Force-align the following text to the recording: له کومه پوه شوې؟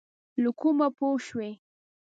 له 0.41 0.49
کومه 0.59 0.87
پوه 0.97 1.19
شوې؟ 1.27 1.49